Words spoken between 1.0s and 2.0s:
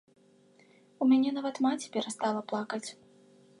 У мяне нават маці